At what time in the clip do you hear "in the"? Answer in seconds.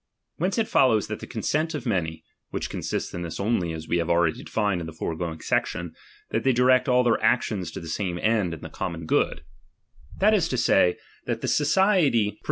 4.81-4.93